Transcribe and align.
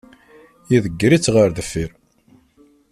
Idegger-itt 0.75 1.31
ɣer 1.35 1.49
deffir. 1.51 1.91